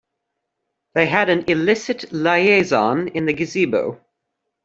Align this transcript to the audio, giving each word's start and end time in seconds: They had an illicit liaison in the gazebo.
They 0.95 1.05
had 1.05 1.29
an 1.29 1.43
illicit 1.47 2.11
liaison 2.11 3.09
in 3.09 3.27
the 3.27 3.33
gazebo. 3.33 4.03